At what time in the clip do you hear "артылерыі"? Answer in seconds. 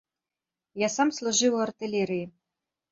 1.69-2.25